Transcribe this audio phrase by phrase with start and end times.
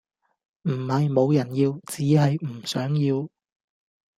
[0.63, 3.29] 唔係無人要，只係唔想要